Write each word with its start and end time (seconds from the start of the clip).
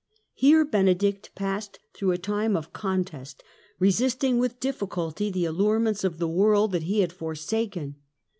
Here 0.33 0.65
Benedict 0.65 1.29
passed 1.35 1.77
through 1.93 2.09
a 2.09 2.17
time 2.17 2.57
of 2.57 2.73
contest, 2.73 3.43
resisting 3.77 4.39
with 4.39 4.59
difficulty 4.59 5.29
the 5.29 5.45
allurements 5.45 6.03
of 6.03 6.17
the 6.17 6.27
world 6.27 6.71
that 6.71 6.81
he 6.89 7.01
had 7.01 7.13
forsaken. 7.13 7.97